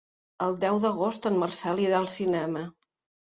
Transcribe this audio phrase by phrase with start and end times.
[0.45, 2.65] El deu d'agost en Marcel irà al cinema.